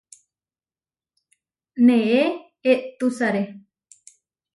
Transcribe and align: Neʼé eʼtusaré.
Neʼé 1.85 2.21
eʼtusaré. 2.71 3.41